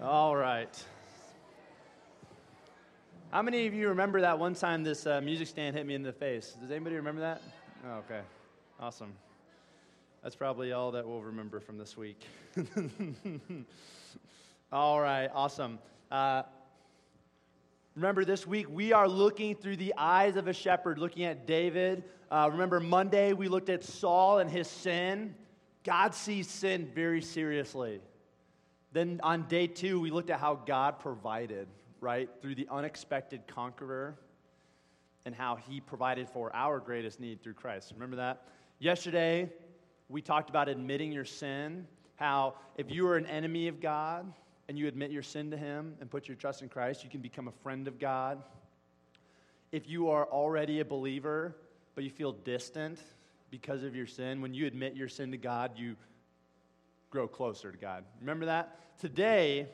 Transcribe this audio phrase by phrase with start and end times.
[0.00, 0.84] All right.
[3.32, 6.04] How many of you remember that one time this uh, music stand hit me in
[6.04, 6.56] the face?
[6.60, 7.42] Does anybody remember that?
[7.84, 8.20] Oh, okay.
[8.78, 9.12] Awesome.
[10.22, 12.20] That's probably all that we'll remember from this week.
[14.72, 15.80] all right, awesome.
[16.12, 16.44] Uh,
[17.96, 22.04] remember, this week we are looking through the eyes of a shepherd, looking at David.
[22.30, 25.34] Uh, remember, Monday we looked at Saul and his sin.
[25.82, 28.00] God sees sin very seriously.
[28.92, 31.68] Then on day two, we looked at how God provided,
[32.00, 34.16] right, through the unexpected conqueror
[35.26, 37.92] and how he provided for our greatest need through Christ.
[37.92, 38.44] Remember that?
[38.78, 39.50] Yesterday,
[40.08, 44.32] we talked about admitting your sin, how if you are an enemy of God
[44.68, 47.20] and you admit your sin to him and put your trust in Christ, you can
[47.20, 48.42] become a friend of God.
[49.70, 51.56] If you are already a believer,
[51.94, 53.00] but you feel distant
[53.50, 55.94] because of your sin, when you admit your sin to God, you
[57.10, 58.04] grow closer to God.
[58.20, 58.98] Remember that?
[58.98, 59.66] Today,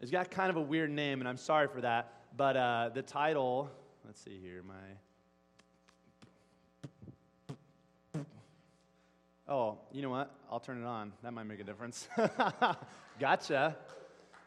[0.00, 3.02] it's got kind of a weird name, and I'm sorry for that, but uh, the
[3.02, 3.70] title,
[4.04, 4.74] let's see here, my.
[9.48, 10.34] Oh, you know what?
[10.50, 11.12] I'll turn it on.
[11.22, 12.08] That might make a difference.
[13.20, 13.76] gotcha.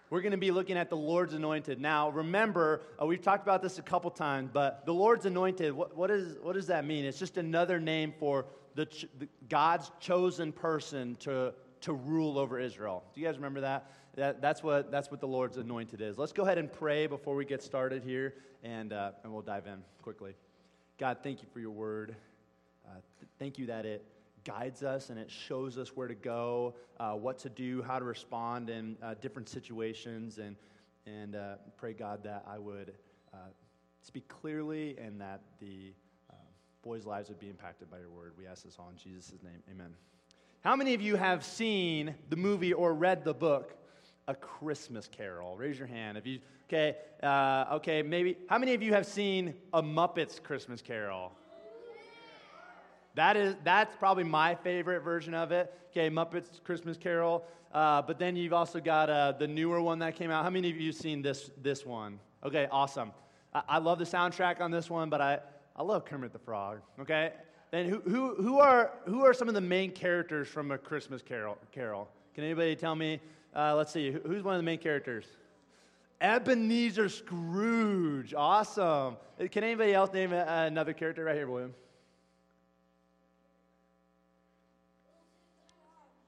[0.09, 1.79] We're going to be looking at the Lord's anointed.
[1.79, 5.95] Now, remember, uh, we've talked about this a couple times, but the Lord's anointed, what,
[5.95, 7.05] what, is, what does that mean?
[7.05, 13.03] It's just another name for the, the, God's chosen person to, to rule over Israel.
[13.13, 13.91] Do you guys remember that?
[14.15, 16.17] that that's, what, that's what the Lord's anointed is.
[16.17, 19.67] Let's go ahead and pray before we get started here, and, uh, and we'll dive
[19.67, 20.35] in quickly.
[20.97, 22.15] God, thank you for your word.
[22.85, 24.05] Uh, th- thank you that it
[24.43, 28.05] guides us and it shows us where to go, uh, what to do, how to
[28.05, 30.55] respond in uh, different situations, and,
[31.05, 32.93] and uh, pray, God, that I would
[33.33, 33.37] uh,
[34.01, 35.93] speak clearly and that the
[36.81, 38.33] boys' lives would be impacted by your word.
[38.37, 39.61] We ask this all in Jesus' name.
[39.69, 39.93] Amen.
[40.61, 43.75] How many of you have seen the movie or read the book,
[44.27, 45.57] A Christmas Carol?
[45.57, 46.17] Raise your hand.
[46.17, 48.37] If you okay, uh, okay, maybe.
[48.49, 51.31] How many of you have seen A Muppets Christmas Carol?
[53.15, 55.73] That is that's probably my favorite version of it.
[55.91, 57.45] Okay, Muppets Christmas Carol.
[57.73, 60.43] Uh, but then you've also got uh, the newer one that came out.
[60.43, 62.19] How many of you have seen this this one?
[62.43, 63.11] Okay, awesome.
[63.53, 65.39] I, I love the soundtrack on this one, but I
[65.79, 67.31] I love Kermit the Frog, okay?
[67.71, 71.21] Then who, who, who, are, who are some of the main characters from A Christmas
[71.21, 71.57] Carol?
[71.71, 72.09] Carol?
[72.35, 73.21] Can anybody tell me?
[73.55, 75.25] Uh, let's see, who's one of the main characters?
[76.19, 78.33] Ebenezer Scrooge.
[78.33, 79.15] Awesome.
[79.51, 81.73] Can anybody else name another character right here, William?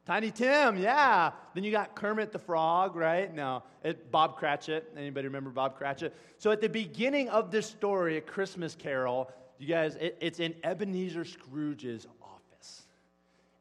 [0.06, 1.32] Tiny Tim, yeah.
[1.54, 3.34] Then you got Kermit the Frog, right?
[3.34, 4.92] No, it, Bob Cratchit.
[4.98, 6.16] Anybody remember Bob Cratchit?
[6.38, 9.30] So at the beginning of this story, A Christmas Carol,
[9.62, 12.88] you guys, it, it's in Ebenezer Scrooge's office.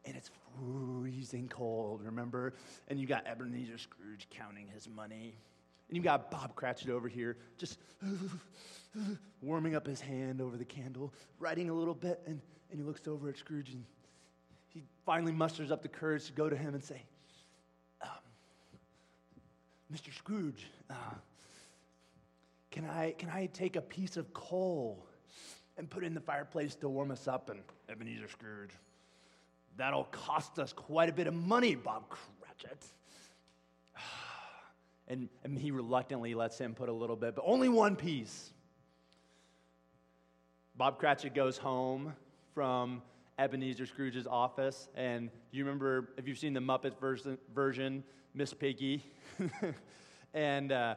[0.07, 2.55] And it's freezing cold, remember?
[2.89, 5.35] And you got Ebenezer Scrooge counting his money.
[5.89, 7.79] And you got Bob Cratchit over here just
[9.43, 12.23] warming up his hand over the candle, writing a little bit.
[12.27, 12.41] And,
[12.71, 13.85] and he looks over at Scrooge and
[14.69, 17.03] he finally musters up the courage to go to him and say,
[18.01, 18.09] um,
[19.93, 20.15] Mr.
[20.17, 20.95] Scrooge, uh,
[22.71, 25.07] can, I, can I take a piece of coal
[25.81, 27.49] and put it in the fireplace to warm us up.
[27.49, 28.71] And Ebenezer Scrooge,
[29.79, 32.85] that'll cost us quite a bit of money, Bob Cratchit.
[35.09, 38.53] And, and he reluctantly lets him put a little bit, but only one piece.
[40.77, 42.15] Bob Cratchit goes home
[42.55, 43.03] from
[43.37, 48.05] Ebenezer Scrooge's office, and you remember if you've seen the Muppet version, version
[48.35, 49.03] Miss Piggy,
[50.33, 50.95] and uh,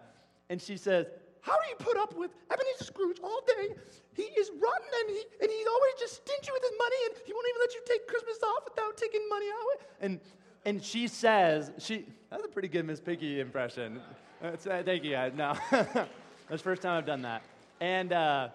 [0.47, 1.07] and she says,
[1.43, 3.75] how do you put up with Ebenezer Scrooge all day?
[4.15, 7.33] He is rotten and, he, and he's always just stingy with his money and he
[7.33, 9.81] won't even let you take Christmas off without taking money out.
[9.99, 10.19] And,
[10.63, 13.99] and she says, she, that's a pretty good Miss Piggy impression.
[14.41, 15.33] Uh, thank you guys.
[15.35, 16.07] No, that's
[16.49, 17.43] the first time I've done that.
[17.81, 18.47] And, uh,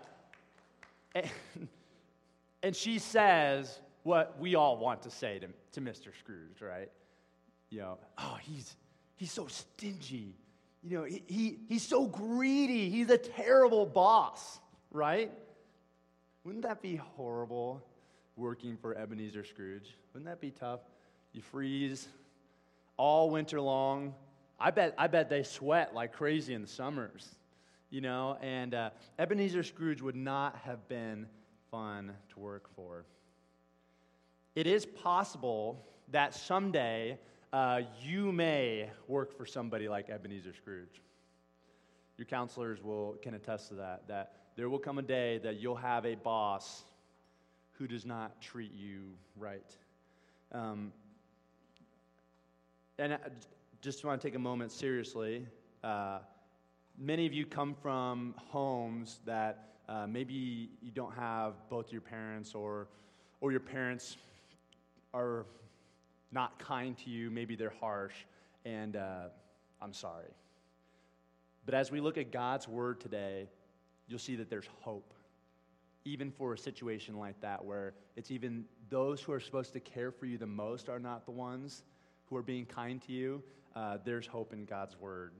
[1.14, 1.28] and,
[2.62, 6.08] and she says what we all want to say to, to Mr.
[6.18, 6.90] Scrooge, right?
[7.68, 8.76] You know, oh, he's,
[9.16, 10.32] he's so stingy
[10.82, 12.88] you know, he, he, he's so greedy.
[12.90, 14.60] He's a terrible boss,
[14.90, 15.32] right?
[16.44, 17.82] Wouldn't that be horrible
[18.36, 19.96] working for Ebenezer Scrooge?
[20.12, 20.80] Wouldn't that be tough?
[21.32, 22.08] You freeze
[22.96, 24.14] all winter long.
[24.60, 27.28] I bet, I bet they sweat like crazy in the summers,
[27.90, 31.26] you know, and uh, Ebenezer Scrooge would not have been
[31.70, 33.04] fun to work for.
[34.54, 37.18] It is possible that someday
[37.52, 41.02] uh, you may work for somebody like Ebenezer Scrooge.
[42.16, 45.76] Your counselors will, can attest to that, that there will come a day that you'll
[45.76, 46.84] have a boss
[47.72, 49.76] who does not treat you right.
[50.52, 50.92] Um,
[52.98, 53.18] and uh,
[53.80, 55.46] just want to take a moment seriously.
[55.84, 56.18] Uh,
[56.98, 62.54] many of you come from homes that uh, maybe you don't have both your parents
[62.54, 62.88] or,
[63.40, 64.16] or your parents
[65.14, 65.46] are
[66.32, 68.14] not kind to you, maybe they're harsh,
[68.64, 69.28] and uh,
[69.80, 70.32] I'm sorry.
[71.64, 73.48] But as we look at God's word today,
[74.06, 75.12] you'll see that there's hope,
[76.04, 80.10] even for a situation like that, where it's even those who are supposed to care
[80.10, 81.84] for you the most are not the ones
[82.26, 83.42] who are being kind to you.
[83.76, 85.32] Uh, there's hope in God's word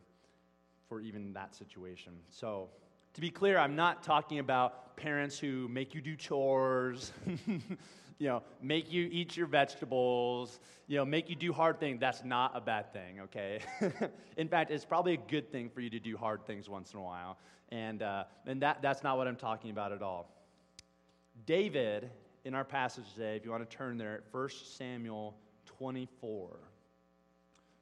[0.89, 2.13] for even that situation.
[2.29, 2.69] So,
[3.15, 7.13] to be clear, I'm not talking about parents who make you do chores,
[8.19, 12.01] you know, make you eat your vegetables, you know, make you do hard things.
[12.01, 13.61] That's not a bad thing, okay?
[14.37, 16.99] in fact, it's probably a good thing for you to do hard things once in
[16.99, 17.39] a while.
[17.71, 20.31] And, uh, and that, that's not what I'm talking about at all.
[21.47, 22.11] David,
[22.45, 25.35] in our passage today, if you want to turn there, at 1 Samuel
[25.79, 26.57] 24.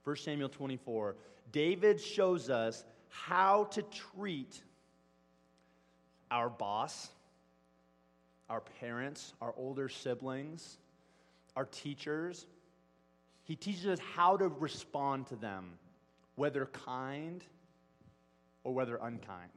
[0.04, 1.16] 1 Samuel 24.
[1.52, 4.60] David shows us how to treat
[6.30, 7.08] our boss,
[8.48, 10.78] our parents, our older siblings,
[11.56, 12.46] our teachers.
[13.44, 15.72] He teaches us how to respond to them,
[16.37, 17.43] whether kind
[18.64, 19.50] or whether unkind.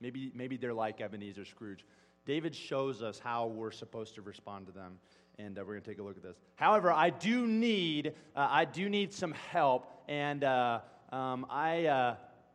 [0.00, 1.84] Maybe, maybe they're like Ebenezer Scrooge.
[2.26, 4.98] David shows us how we're supposed to respond to them,
[5.38, 6.36] and uh, we're going to take a look at this.
[6.56, 10.80] However, I do need, uh, I do need some help, and uh,
[11.12, 12.14] um, I, uh,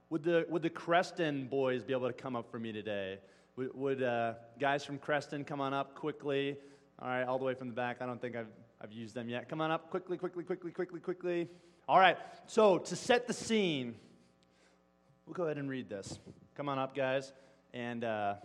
[0.10, 3.20] would, the, would the Creston boys be able to come up for me today?
[3.56, 6.58] Would, would uh, guys from Creston come on up quickly?
[7.02, 8.02] All right, all the way from the back.
[8.02, 8.50] I don't think I've,
[8.82, 9.48] I've used them yet.
[9.48, 11.48] Come on up quickly, quickly, quickly, quickly, quickly.
[11.88, 12.18] All right,
[12.48, 13.96] so to set the scene,
[15.26, 16.20] we'll go ahead and read this.
[16.56, 17.32] Come on up, guys,
[17.74, 18.36] and uh,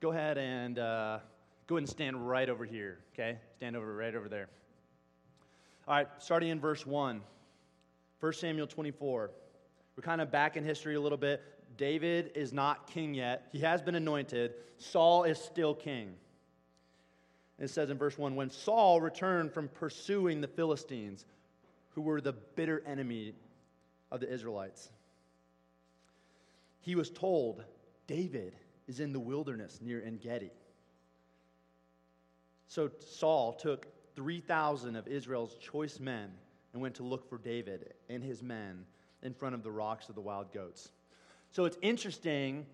[0.00, 1.18] go ahead and uh,
[1.66, 3.38] go ahead and stand right over here, okay?
[3.56, 4.48] Stand over right over there.
[5.86, 7.20] All right, starting in verse 1,
[8.20, 9.30] 1 Samuel 24.
[9.94, 11.42] We're kind of back in history a little bit.
[11.78, 13.48] David is not king yet.
[13.52, 14.52] He has been anointed.
[14.76, 16.12] Saul is still king.
[17.58, 21.24] It says in verse 1 When Saul returned from pursuing the Philistines,
[21.90, 23.32] who were the bitter enemy
[24.10, 24.90] of the Israelites,
[26.80, 27.64] he was told,
[28.06, 28.54] David
[28.86, 30.50] is in the wilderness near En Gedi.
[32.66, 33.86] So Saul took
[34.16, 36.30] 3,000 of Israel's choice men
[36.72, 38.84] and went to look for David and his men
[39.22, 40.90] in front of the rocks of the wild goats.
[41.50, 42.66] So it's interesting.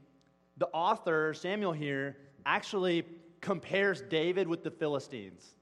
[0.58, 2.16] The author, Samuel here,
[2.46, 3.04] actually
[3.40, 5.54] compares David with the Philistines.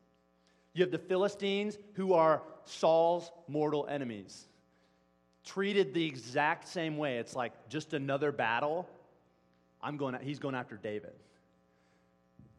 [0.74, 4.46] You have the Philistines who are Saul's mortal enemies,
[5.44, 7.18] treated the exact same way.
[7.18, 8.88] It's like just another battle.
[9.82, 11.12] I'm going, he's going after David.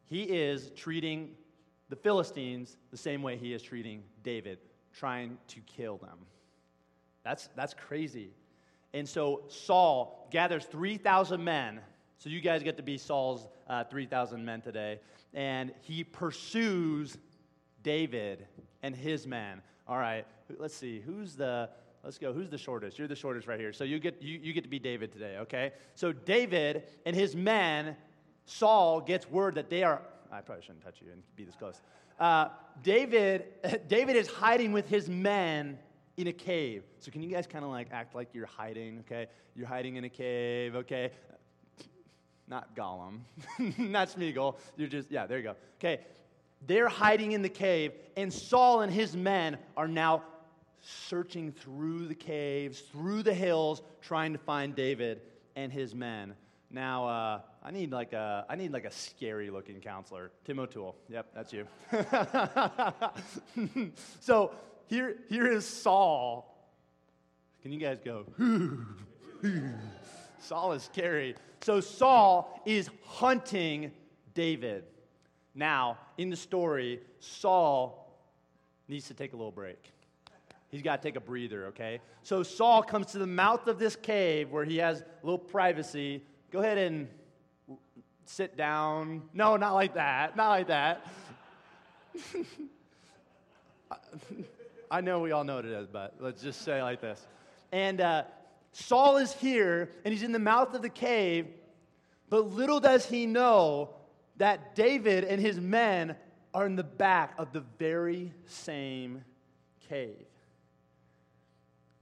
[0.05, 1.31] He is treating
[1.89, 4.59] the Philistines the same way he is treating David,
[4.93, 6.17] trying to kill them.
[7.23, 8.31] That's, that's crazy.
[8.93, 11.79] And so Saul gathers 3,000 men.
[12.17, 14.99] So you guys get to be Saul's uh, 3,000 men today.
[15.33, 17.17] And he pursues
[17.81, 18.45] David
[18.81, 19.61] and his men.
[19.87, 20.25] All right,
[20.57, 20.99] let's see.
[20.99, 21.69] Who's the,
[22.03, 22.31] let's go.
[22.31, 22.97] Who's the shortest?
[22.97, 23.73] You're the shortest right here.
[23.73, 25.71] So you get, you, you get to be David today, okay?
[25.95, 27.95] So David and his men,
[28.45, 30.01] Saul gets word that they are,
[30.31, 31.81] I probably shouldn't touch you and be this close.
[32.19, 32.49] Uh,
[32.83, 33.45] David,
[33.87, 35.77] David is hiding with his men
[36.17, 36.83] in a cave.
[36.99, 39.27] So can you guys kind of like act like you're hiding, okay?
[39.55, 41.11] You're hiding in a cave, okay?
[42.47, 43.21] Not Gollum,
[43.77, 44.57] not Smeagol.
[44.75, 45.55] You're just, yeah, there you go.
[45.79, 46.01] Okay,
[46.67, 50.23] they're hiding in the cave, and Saul and his men are now
[50.81, 55.21] searching through the caves, through the hills, trying to find David
[55.55, 56.33] and his men.
[56.69, 60.31] Now, uh, I need like a I need like a scary looking counselor.
[60.43, 60.95] Tim O'Toole.
[61.07, 61.67] Yep, that's you.
[64.19, 64.51] so
[64.93, 66.55] here, here is Saul.
[67.63, 68.25] Can you guys go?
[70.39, 71.35] Saul is scary.
[71.61, 73.91] So Saul is hunting
[74.35, 74.83] David.
[75.55, 78.07] Now, in the story, Saul
[78.87, 79.91] needs to take a little break.
[80.69, 81.99] He's got to take a breather, okay?
[82.21, 86.21] So Saul comes to the mouth of this cave where he has a little privacy.
[86.51, 87.07] Go ahead and
[88.25, 89.23] sit down.
[89.33, 90.35] No, not like that.
[90.35, 91.07] Not like that.
[94.93, 97.25] I know we all know what it is, but let's just say like this.
[97.71, 98.25] And uh,
[98.73, 101.47] Saul is here, and he's in the mouth of the cave,
[102.29, 103.89] but little does he know
[104.37, 106.15] that David and his men
[106.53, 109.23] are in the back of the very same
[109.89, 110.27] cave.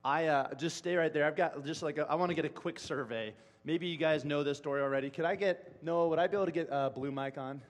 [0.03, 1.23] I uh, just stay right there.
[1.23, 3.33] I've got just like a, I want to get a quick survey.
[3.63, 5.09] Maybe you guys know this story already.
[5.09, 6.09] Could I get Noah?
[6.09, 7.61] Would I be able to get a blue mic on?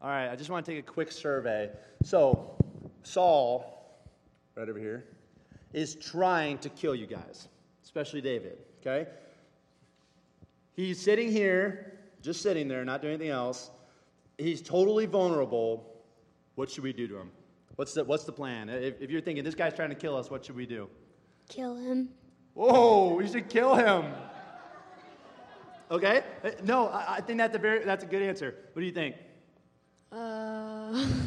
[0.00, 0.28] All right.
[0.28, 1.70] I just want to take a quick survey.
[2.04, 2.56] So
[3.02, 3.73] Saul
[4.56, 5.04] right over here,
[5.72, 7.48] is trying to kill you guys,
[7.82, 9.10] especially David, okay?
[10.74, 13.70] He's sitting here, just sitting there, not doing anything else.
[14.38, 15.92] He's totally vulnerable.
[16.54, 17.30] What should we do to him?
[17.76, 18.68] What's the, what's the plan?
[18.68, 20.88] If, if you're thinking, this guy's trying to kill us, what should we do?
[21.48, 22.08] Kill him.
[22.54, 24.12] Whoa, we should kill him.
[25.90, 26.22] Okay?
[26.44, 28.54] Uh, No, I, I think that's a, very, that's a good answer.
[28.72, 29.16] What do you think?
[30.12, 31.06] Uh,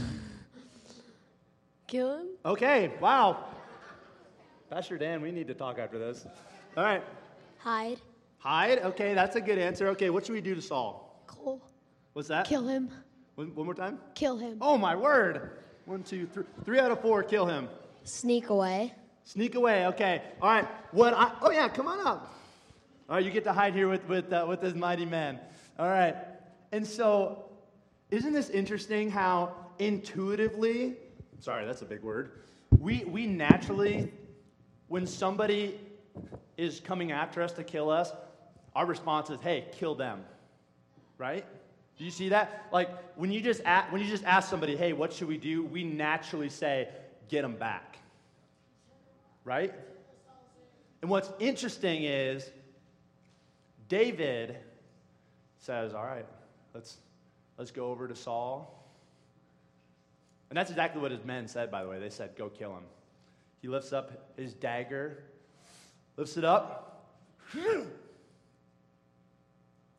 [1.88, 2.28] kill him?
[2.46, 3.46] Okay, wow.
[4.70, 6.28] Pastor Dan, we need to talk after this.
[6.76, 7.04] All right.
[7.58, 8.02] Hide.
[8.40, 8.80] Hide?
[8.80, 9.88] Okay, that's a good answer.
[9.90, 11.24] Okay, what should we do to Saul?
[11.26, 11.62] Cole.
[12.14, 12.48] What's that?
[12.48, 12.90] Kill him.
[13.36, 14.00] One, one more time?
[14.14, 14.58] Kill him.
[14.62, 15.52] Oh, my word.
[15.86, 16.44] One, two, three.
[16.66, 17.70] Three out of four, kill him.
[18.04, 18.94] Sneak away.
[19.24, 20.22] Sneak away, okay.
[20.42, 22.34] All right, what I, oh yeah, come on up.
[23.10, 25.40] All right, you get to hide here with, with, uh, with this mighty man.
[25.78, 26.16] All right,
[26.72, 27.50] and so,
[28.10, 30.96] isn't this interesting how intuitively,
[31.40, 32.32] sorry, that's a big word,
[32.78, 34.12] we, we naturally,
[34.88, 35.80] when somebody
[36.58, 38.12] is coming after us to kill us,
[38.76, 40.24] our response is, hey, kill them,
[41.18, 41.46] right?
[41.98, 42.68] Do you see that?
[42.72, 45.64] Like when you just a- when you just ask somebody, "Hey, what should we do?"
[45.66, 46.90] We naturally say,
[47.28, 47.98] "Get them back."
[49.44, 49.74] Right?
[51.02, 52.52] And what's interesting is
[53.90, 54.58] David
[55.58, 56.26] says, "All right,
[56.76, 56.98] let's
[57.58, 58.77] let's go over to Saul."
[60.50, 62.00] And that's exactly what his men said, by the way.
[62.00, 62.84] They said, "Go kill him."
[63.62, 65.24] He lifts up his dagger,
[66.16, 67.16] lifts it up.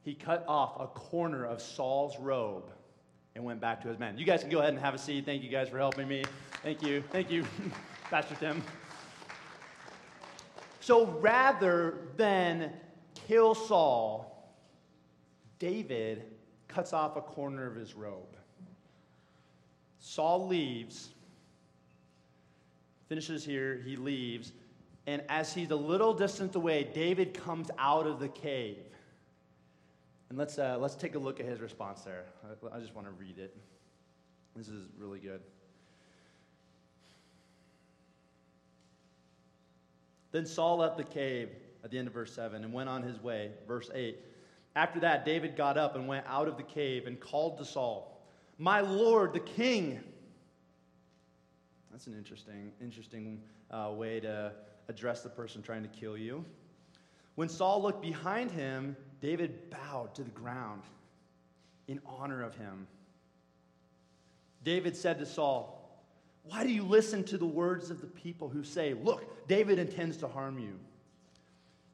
[0.08, 2.70] He cut off a corner of Saul's robe
[3.34, 4.16] and went back to his men.
[4.16, 5.26] You guys can go ahead and have a seat.
[5.26, 6.24] Thank you guys for helping me.
[6.62, 7.04] Thank you.
[7.12, 7.44] Thank you,
[8.04, 8.62] Pastor Tim.
[10.80, 12.72] So rather than
[13.26, 14.56] kill Saul,
[15.58, 16.24] David
[16.68, 18.37] cuts off a corner of his robe.
[20.00, 21.10] Saul leaves,
[23.08, 24.52] finishes here, he leaves,
[25.06, 28.76] and as he's a little distance away, David comes out of the cave.
[30.28, 32.24] And let's, uh, let's take a look at his response there.
[32.44, 33.56] I, I just want to read it.
[34.54, 35.40] This is really good.
[40.30, 41.48] Then Saul left the cave
[41.82, 43.52] at the end of verse 7 and went on his way.
[43.66, 44.18] Verse 8.
[44.76, 48.07] After that, David got up and went out of the cave and called to Saul,
[48.58, 50.00] My Lord, the king.
[51.92, 54.52] That's an interesting, interesting uh, way to
[54.88, 56.44] address the person trying to kill you.
[57.36, 60.82] When Saul looked behind him, David bowed to the ground
[61.86, 62.88] in honor of him.
[64.64, 66.02] David said to Saul,
[66.42, 70.16] Why do you listen to the words of the people who say, Look, David intends
[70.18, 70.78] to harm you?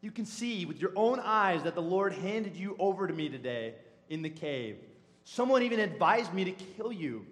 [0.01, 3.29] You can see with your own eyes that the Lord handed you over to me
[3.29, 3.75] today
[4.09, 4.77] in the cave.
[5.25, 7.27] Someone even advised me to kill you,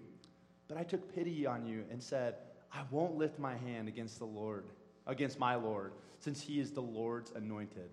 [0.66, 2.36] but I took pity on you and said,
[2.72, 4.64] I won't lift my hand against the Lord,
[5.06, 7.90] against my Lord, since he is the Lord's anointed.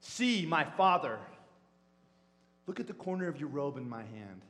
[0.00, 1.18] See, my father,
[2.66, 4.42] look at the corner of your robe in my hand.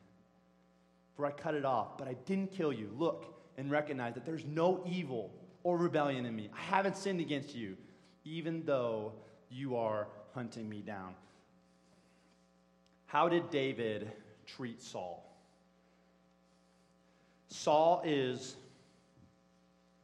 [1.16, 2.90] For I cut it off, but I didn't kill you.
[2.99, 3.26] Look
[3.57, 5.31] and recognize that there's no evil
[5.62, 6.50] or rebellion in me.
[6.52, 7.76] I haven't sinned against you,
[8.25, 9.12] even though
[9.49, 11.14] you are hunting me down.
[13.07, 14.11] How did David
[14.44, 15.24] treat Saul?
[17.48, 18.56] Saul is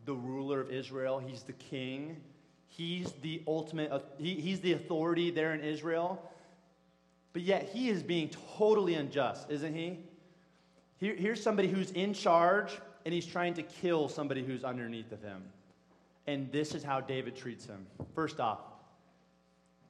[0.04, 2.16] the ruler of Israel, he's the king.
[2.68, 6.22] He's the ultimate, he, he's the authority there in Israel.
[7.32, 9.98] But yet he is being totally unjust, isn't he?
[10.98, 12.72] Here, here's somebody who's in charge
[13.04, 15.42] and he's trying to kill somebody who's underneath of him.
[16.26, 17.86] And this is how David treats him.
[18.14, 18.60] First off,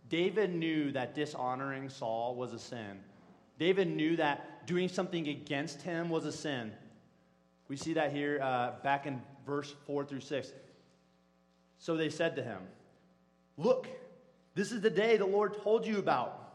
[0.08, 2.98] David knew that dishonoring Saul was a sin.
[3.60, 6.72] David knew that doing something against him was a sin.
[7.68, 10.52] We see that here uh, back in verse 4 through 6.
[11.78, 12.58] So they said to him,
[13.58, 13.86] Look,
[14.54, 16.54] this is the day the Lord told you about,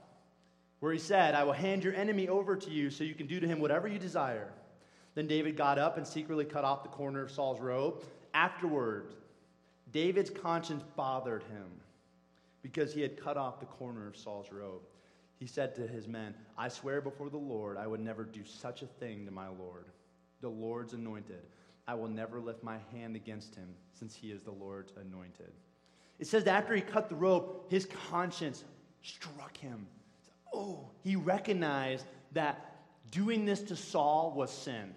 [0.80, 3.40] where he said, I will hand your enemy over to you so you can do
[3.40, 4.52] to him whatever you desire.
[5.14, 8.04] Then David got up and secretly cut off the corner of Saul's robe.
[8.34, 9.14] Afterward,
[9.92, 11.68] David's conscience bothered him
[12.64, 14.82] because he had cut off the corner of Saul's robe.
[15.38, 18.82] He said to his men, I swear before the Lord, I would never do such
[18.82, 19.86] a thing to my Lord,
[20.42, 21.44] the Lord's anointed.
[21.88, 25.52] I will never lift my hand against him, since he is the Lord's anointed.
[26.20, 28.64] It says that after he cut the rope, his conscience
[29.04, 29.86] struck him.
[30.54, 32.78] Oh, he recognized that
[33.12, 34.94] doing this to Saul was sin.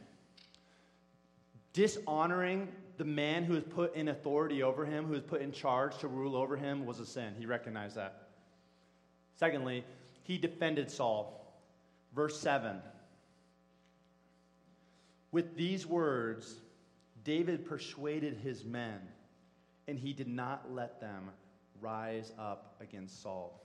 [1.73, 5.99] Dishonoring the man who was put in authority over him, who was put in charge
[5.99, 7.35] to rule over him, was a sin.
[7.39, 8.29] He recognized that.
[9.37, 9.85] Secondly,
[10.29, 11.43] he defended Saul.
[12.15, 12.77] Verse 7.
[15.33, 16.55] With these words,
[17.25, 19.01] David persuaded his men
[19.89, 21.31] and he did not let them
[21.81, 23.59] rise up against Saul.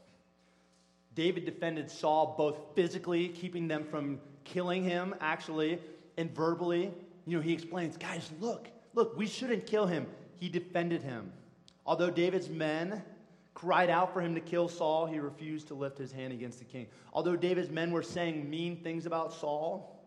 [1.15, 5.79] David defended Saul both physically, keeping them from killing him, actually,
[6.17, 6.93] and verbally.
[7.25, 10.07] You know, he explains, guys, look, look, we shouldn't kill him.
[10.39, 11.33] He defended him.
[11.85, 13.03] Although David's men
[13.53, 16.65] cried out for him to kill Saul, he refused to lift his hand against the
[16.65, 16.87] king.
[17.11, 20.03] Although David's men were saying mean things about Saul,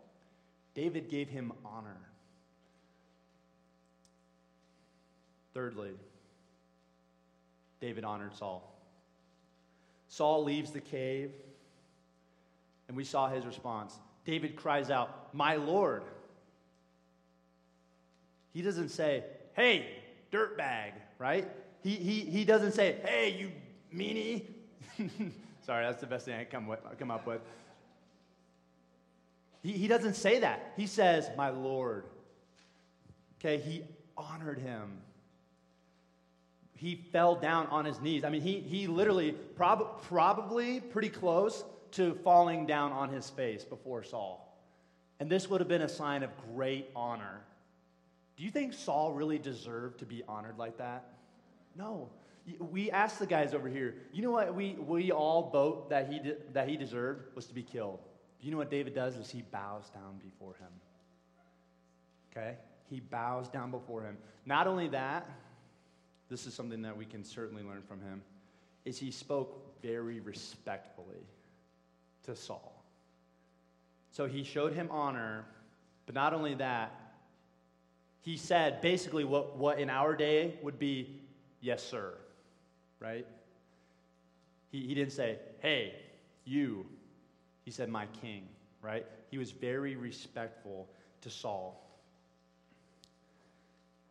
[0.73, 1.97] David gave him honor.
[5.53, 5.93] Thirdly,
[7.79, 8.73] David honored Saul.
[10.07, 11.31] Saul leaves the cave,
[12.87, 13.97] and we saw his response.
[14.25, 16.03] David cries out, My Lord.
[18.53, 19.23] He doesn't say,
[19.55, 19.87] Hey,
[20.31, 21.47] dirtbag, right?
[21.83, 23.51] He, he, he doesn't say, Hey, you
[23.93, 24.43] meanie.
[25.65, 27.41] Sorry, that's the best thing I come, with, come up with.
[29.63, 30.73] He, he doesn't say that.
[30.77, 32.05] He says, My Lord.
[33.39, 33.83] Okay, he
[34.17, 35.01] honored him
[36.77, 38.23] he fell down on his knees.
[38.23, 43.63] I mean, he, he literally, prob- probably pretty close to falling down on his face
[43.63, 44.43] before Saul.
[45.19, 47.41] And this would have been a sign of great honor.
[48.37, 51.05] Do you think Saul really deserved to be honored like that?
[51.77, 52.09] No.
[52.59, 56.19] We asked the guys over here, you know what we, we all vote that he,
[56.19, 57.99] de- that he deserved was to be killed.
[58.41, 60.69] You know what David does is he bows down before him.
[62.31, 62.55] Okay?
[62.89, 64.17] He bows down before him.
[64.45, 65.29] Not only that,
[66.29, 68.21] this is something that we can certainly learn from him,
[68.85, 71.25] is he spoke very respectfully
[72.23, 72.83] to Saul.
[74.11, 75.45] So he showed him honor,
[76.05, 76.91] but not only that,
[78.21, 81.21] he said basically what, what in our day would be,
[81.61, 82.13] yes, sir,
[82.99, 83.25] right?
[84.71, 85.95] He, he didn't say, hey,
[86.45, 86.85] you.
[87.65, 88.47] He said, my king,
[88.81, 89.05] right?
[89.29, 90.87] He was very respectful
[91.21, 91.83] to Saul.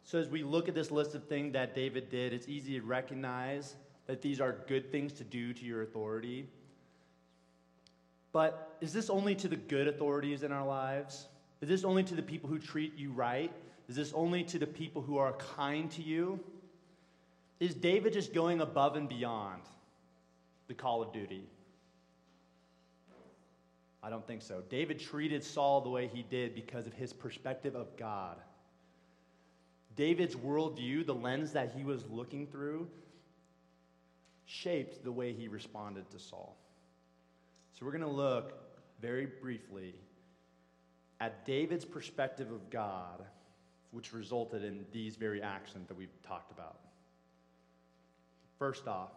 [0.04, 2.86] So, as we look at this list of things that David did, it's easy to
[2.86, 3.74] recognize
[4.06, 6.46] that these are good things to do to your authority.
[8.32, 11.26] But is this only to the good authorities in our lives?
[11.60, 13.50] Is this only to the people who treat you right?
[13.88, 16.38] Is this only to the people who are kind to you?
[17.58, 19.62] Is David just going above and beyond
[20.68, 21.44] the call of duty?
[24.02, 24.62] I don't think so.
[24.68, 28.36] David treated Saul the way he did because of his perspective of God.
[29.96, 32.86] David's worldview, the lens that he was looking through,
[34.44, 36.56] shaped the way he responded to Saul.
[37.72, 38.52] So we're going to look
[39.00, 39.94] very briefly
[41.20, 43.24] at David's perspective of God,
[43.90, 46.78] which resulted in these very actions that we've talked about.
[48.58, 49.10] First off,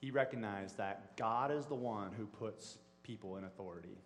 [0.00, 3.98] he recognized that God is the one who puts people in authority.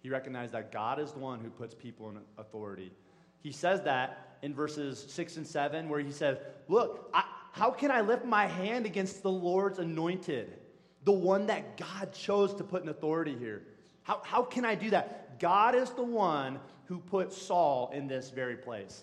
[0.00, 2.92] He recognized that God is the one who puts people in authority.
[3.40, 7.90] He says that in verses 6 and 7, where he says, Look, I, how can
[7.90, 10.58] I lift my hand against the Lord's anointed,
[11.04, 13.62] the one that God chose to put in authority here?
[14.02, 15.40] How, how can I do that?
[15.40, 19.02] God is the one who put Saul in this very place.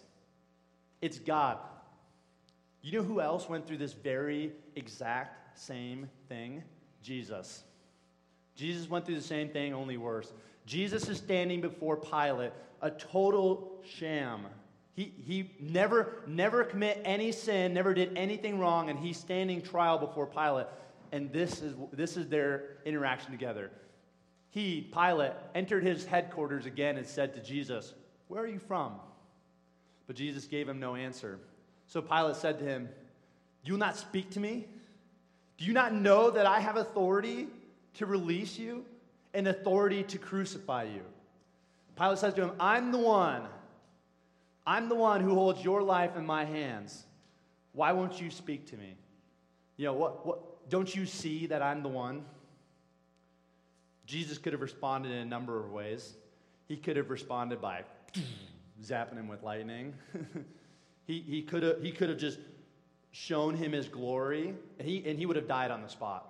[1.01, 1.57] It's God.
[2.83, 6.63] You know who else went through this very exact same thing?
[7.01, 7.63] Jesus.
[8.55, 10.31] Jesus went through the same thing, only worse.
[10.65, 14.45] Jesus is standing before Pilate, a total sham.
[14.95, 19.97] He, he never, never commit any sin, never did anything wrong, and he's standing trial
[19.97, 20.67] before Pilate.
[21.13, 23.71] And this is, this is their interaction together.
[24.49, 27.93] He, Pilate, entered his headquarters again and said to Jesus,
[28.27, 28.95] Where are you from?
[30.05, 31.39] But Jesus gave him no answer.
[31.87, 32.89] So Pilate said to him,
[33.63, 34.67] You will not speak to me?
[35.57, 37.47] Do you not know that I have authority
[37.95, 38.85] to release you
[39.33, 41.01] and authority to crucify you?
[41.97, 43.43] Pilate says to him, I'm the one.
[44.65, 47.03] I'm the one who holds your life in my hands.
[47.73, 48.95] Why won't you speak to me?
[49.77, 52.23] You know, what, what, don't you see that I'm the one?
[54.05, 56.13] Jesus could have responded in a number of ways.
[56.67, 57.83] He could have responded by
[58.83, 59.93] zapping him with lightning.
[61.05, 62.39] he, he, could have, he could have just
[63.11, 66.29] shown him his glory, and he, and he would have died on the spot.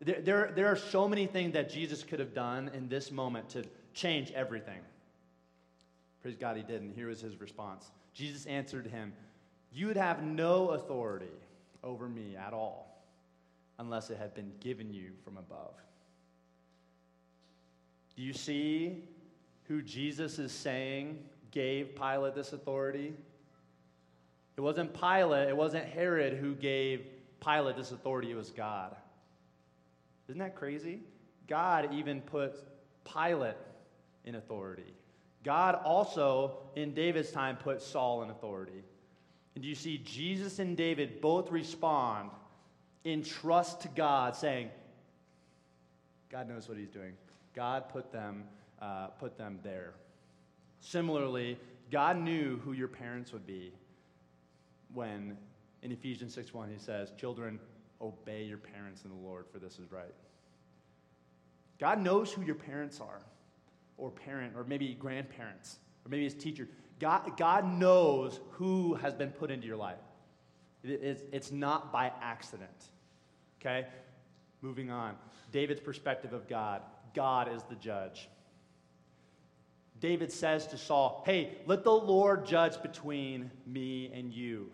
[0.00, 3.48] There, there, there are so many things that Jesus could have done in this moment
[3.50, 4.80] to change everything.
[6.22, 6.94] Praise God, he didn't.
[6.94, 9.12] Here was his response Jesus answered him,
[9.72, 11.26] You would have no authority
[11.82, 13.04] over me at all
[13.78, 15.74] unless it had been given you from above.
[18.16, 19.02] Do you see
[19.64, 21.18] who Jesus is saying
[21.50, 23.12] gave Pilate this authority?
[24.56, 27.06] It wasn't Pilate, it wasn't Herod who gave
[27.44, 28.94] Pilate this authority, it was God.
[30.28, 31.00] Isn't that crazy?
[31.48, 32.56] God even put
[33.04, 33.56] Pilate
[34.24, 34.94] in authority.
[35.42, 38.82] God also, in David's time, put Saul in authority.
[39.54, 42.30] And you see Jesus and David both respond
[43.04, 44.70] in trust to God, saying,
[46.30, 47.12] God knows what he's doing.
[47.54, 48.44] God put them,
[48.80, 49.92] uh, put them there.
[50.80, 51.58] Similarly,
[51.90, 53.72] God knew who your parents would be
[54.94, 55.36] when
[55.82, 57.58] in Ephesians 6 1 he says, Children,
[58.00, 60.14] obey your parents in the Lord, for this is right.
[61.78, 63.20] God knows who your parents are,
[63.96, 66.68] or parent, or maybe grandparents, or maybe his teacher.
[67.00, 69.98] God, God knows who has been put into your life.
[70.84, 72.90] It, it's, it's not by accident.
[73.60, 73.86] Okay?
[74.62, 75.16] Moving on.
[75.50, 76.82] David's perspective of God
[77.14, 78.28] God is the judge.
[80.00, 84.70] David says to Saul, Hey, let the Lord judge between me and you.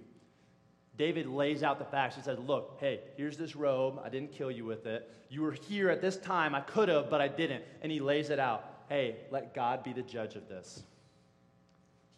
[1.00, 2.14] David lays out the facts.
[2.14, 3.98] He says, Look, hey, here's this robe.
[4.04, 5.10] I didn't kill you with it.
[5.30, 6.54] You were here at this time.
[6.54, 7.64] I could have, but I didn't.
[7.80, 8.82] And he lays it out.
[8.90, 10.82] Hey, let God be the judge of this.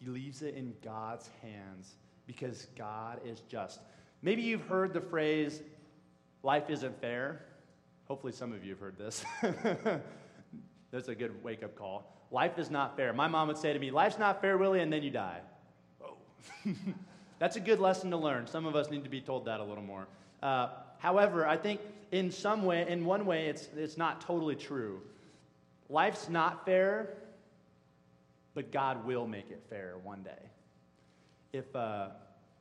[0.01, 1.93] He leaves it in God's hands
[2.27, 3.79] because God is just.
[4.21, 5.61] Maybe you've heard the phrase,
[6.41, 7.45] life isn't fair.
[8.09, 9.23] Hopefully, some of you have heard this.
[10.91, 12.13] That's a good wake up call.
[12.31, 13.13] Life is not fair.
[13.13, 15.39] My mom would say to me, Life's not fair, Willie, and then you die.
[16.03, 16.17] Oh.
[17.43, 18.47] That's a good lesson to learn.
[18.47, 20.07] Some of us need to be told that a little more.
[20.41, 21.81] Uh, however, I think
[22.13, 25.01] in some way, in one way, it's, it's not totally true.
[25.89, 27.09] Life's not fair,
[28.53, 30.39] but God will make it fair one day.
[31.51, 32.11] If, uh,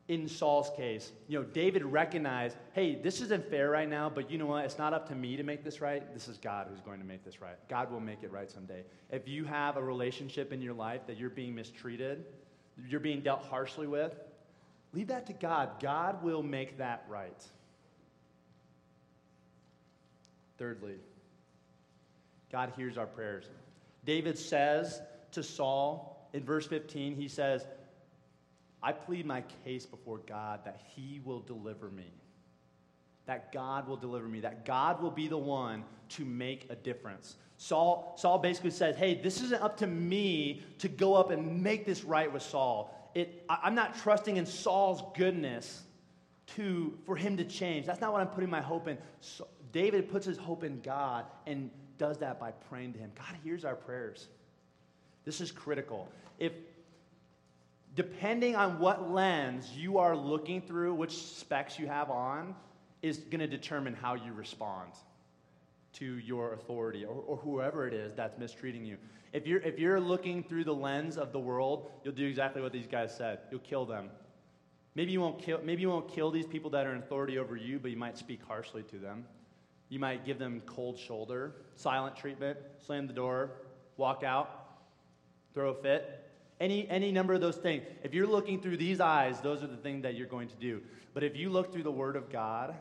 [0.08, 4.36] in Saul's case, you know, David recognized, hey, this isn't fair right now, but you
[4.36, 4.64] know what?
[4.64, 6.12] It's not up to me to make this right.
[6.12, 7.54] This is God who's going to make this right.
[7.68, 8.82] God will make it right someday.
[9.12, 12.24] If you have a relationship in your life that you're being mistreated,
[12.88, 14.12] you're being dealt harshly with,
[14.92, 15.80] leave that to God.
[15.80, 17.42] God will make that right.
[20.58, 20.96] Thirdly,
[22.50, 23.46] God hears our prayers.
[24.04, 25.00] David says
[25.32, 27.66] to Saul in verse 15, he says,
[28.82, 32.10] I plead my case before God that he will deliver me.
[33.26, 34.40] That God will deliver me.
[34.40, 37.36] That God will be the one to make a difference.
[37.56, 41.86] Saul, Saul basically says, Hey, this isn't up to me to go up and make
[41.86, 42.98] this right with Saul.
[43.14, 45.82] It, I'm not trusting in Saul's goodness
[46.56, 47.86] to, for him to change.
[47.86, 48.98] That's not what I'm putting my hope in.
[49.20, 53.10] So, David puts his hope in God and does that by praying to him.
[53.16, 54.28] God hears our prayers.
[55.24, 56.08] This is critical.
[56.38, 56.52] If
[57.94, 62.54] depending on what lens you are looking through, which specs you have on,
[63.02, 64.90] is going to determine how you respond
[65.94, 68.96] to your authority or, or, whoever it is that's mistreating you.
[69.32, 72.72] If you're, if you're looking through the lens of the world, you'll do exactly what
[72.72, 73.40] these guys said.
[73.50, 74.10] You'll kill them.
[74.94, 77.56] Maybe you won't kill, maybe you won't kill these people that are in authority over
[77.56, 79.24] you, but you might speak harshly to them.
[79.88, 83.50] You might give them cold shoulder, silent treatment, slam the door,
[83.96, 84.80] walk out,
[85.54, 86.30] throw a fit.
[86.60, 87.82] Any, any number of those things.
[88.02, 90.80] If you're looking through these eyes, those are the things that you're going to do.
[91.12, 92.74] But if you look through the Word of God,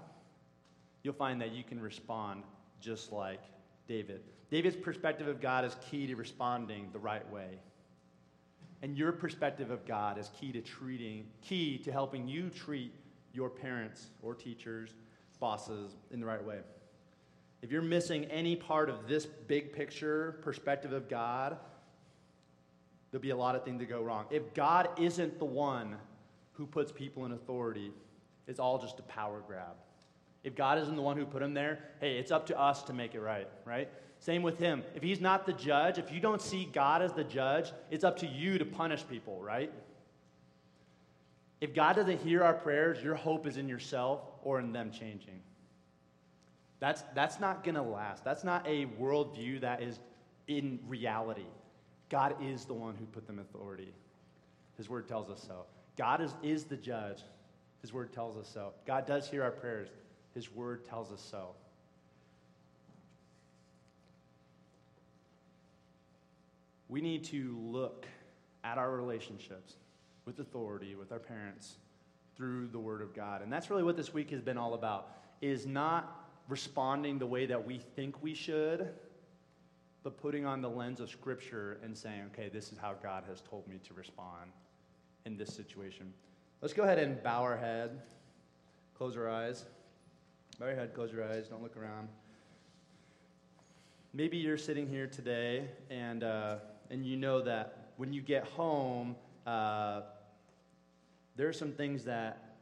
[1.03, 2.43] you'll find that you can respond
[2.81, 3.41] just like
[3.87, 4.21] David.
[4.49, 7.59] David's perspective of God is key to responding the right way.
[8.81, 12.93] And your perspective of God is key to treating, key to helping you treat
[13.33, 14.89] your parents or teachers,
[15.39, 16.59] bosses in the right way.
[17.61, 21.57] If you're missing any part of this big picture perspective of God,
[23.11, 24.25] there'll be a lot of things to go wrong.
[24.31, 25.95] If God isn't the one
[26.53, 27.91] who puts people in authority,
[28.47, 29.75] it's all just a power grab.
[30.43, 32.93] If God isn't the one who put him there, hey, it's up to us to
[32.93, 33.89] make it right, right?
[34.19, 34.83] Same with him.
[34.95, 38.17] If he's not the judge, if you don't see God as the judge, it's up
[38.17, 39.71] to you to punish people, right?
[41.59, 45.41] If God doesn't hear our prayers, your hope is in yourself or in them changing.
[46.79, 48.23] That's, that's not going to last.
[48.23, 49.99] That's not a worldview that is
[50.47, 51.45] in reality.
[52.09, 53.93] God is the one who put them in authority.
[54.77, 55.65] His word tells us so.
[55.97, 57.21] God is, is the judge.
[57.81, 58.73] His word tells us so.
[58.87, 59.89] God does hear our prayers.
[60.33, 61.49] His word tells us so.
[66.87, 68.05] We need to look
[68.63, 69.75] at our relationships
[70.25, 71.77] with authority, with our parents,
[72.35, 73.41] through the word of God.
[73.41, 75.09] And that's really what this week has been all about,
[75.41, 78.89] is not responding the way that we think we should,
[80.03, 83.41] but putting on the lens of Scripture and saying, okay, this is how God has
[83.41, 84.51] told me to respond
[85.25, 86.11] in this situation.
[86.61, 88.01] Let's go ahead and bow our head,
[88.95, 89.65] close our eyes.
[90.61, 92.07] Bow your head, close your eyes, don't look around.
[94.13, 96.57] Maybe you're sitting here today and, uh,
[96.91, 99.15] and you know that when you get home,
[99.47, 100.01] uh,
[101.35, 102.57] there are some things that,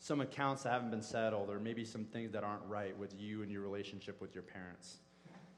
[0.00, 3.42] some accounts that haven't been settled, or maybe some things that aren't right with you
[3.42, 4.96] and your relationship with your parents.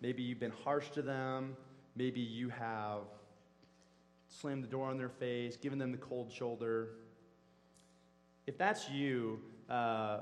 [0.02, 1.56] Maybe you've been harsh to them.
[1.96, 3.04] Maybe you have
[4.28, 6.90] slammed the door on their face, given them the cold shoulder.
[8.46, 9.40] if that's you,
[9.70, 10.18] uh,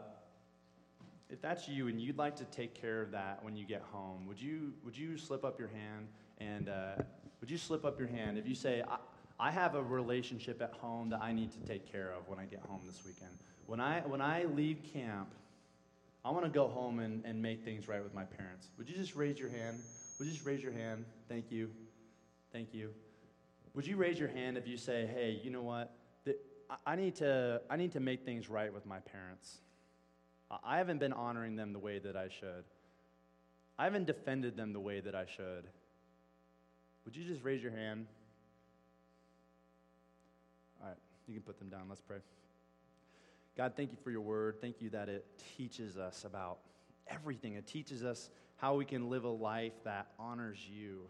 [1.31, 4.27] if that's you and you'd like to take care of that when you get home,
[4.27, 6.09] would you, would you slip up your hand
[6.39, 6.95] and uh,
[7.41, 8.97] would you slip up your hand if you say, I,
[9.39, 12.45] I have a relationship at home that I need to take care of when I
[12.45, 13.33] get home this weekend?
[13.67, 15.35] When I, when I leave camp,
[16.25, 18.69] I want to go home and, and make things right with my parents.
[18.79, 19.79] Would you just raise your hand?
[20.19, 21.05] Would you just raise your hand?
[21.29, 21.71] Thank you.
[22.53, 22.91] Thank you.
[23.75, 25.93] Would you raise your hand if you say, hey, you know what?
[26.85, 29.59] I, need to, I need to make things right with my parents.
[30.51, 32.65] I, haven't been honoring them the way that I should.
[33.79, 35.67] I haven't defended them the way that I should.
[37.05, 38.07] Would you just raise your hand?
[40.81, 41.89] All right, you can put them down.
[41.89, 42.19] Let's pray.
[43.57, 44.61] God, thank you for your word.
[44.61, 45.25] Thank you that it
[45.57, 46.59] teaches us about
[47.09, 47.55] everything.
[47.55, 51.03] It teaches us how we can live a life that honors you.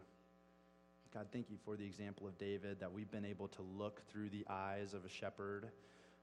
[1.12, 4.30] God, thank you for the example of David, that we've been able to look through
[4.30, 5.68] the eyes of a shepherd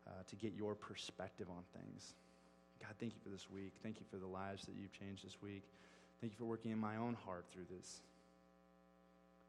[0.08, 2.14] uh, to get your perspective on things.
[2.84, 3.72] God, thank you for this week.
[3.82, 5.64] Thank you for the lives that you've changed this week.
[6.20, 8.02] Thank you for working in my own heart through this.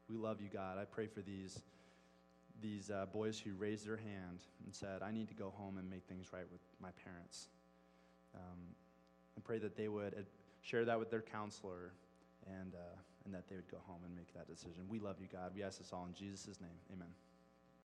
[0.09, 0.77] We love you, God.
[0.77, 1.59] I pray for these
[2.61, 5.89] these uh, boys who raised their hand and said, I need to go home and
[5.89, 7.49] make things right with my parents.
[8.33, 8.75] Um,
[9.45, 10.25] pray that they would
[10.61, 11.91] share that with their counselor
[12.47, 14.83] and, uh, and that they would go home and make that decision.
[14.89, 15.51] We love you, God.
[15.55, 16.79] We ask this all in Jesus' name.
[16.91, 17.07] Amen.